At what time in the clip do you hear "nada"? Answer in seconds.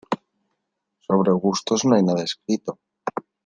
2.01-2.23